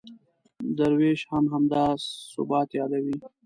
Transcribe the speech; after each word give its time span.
درویش 0.77 1.21
هم 1.31 1.45
همدا 1.53 1.85
ثبات 2.33 2.69
یادوي. 2.77 3.15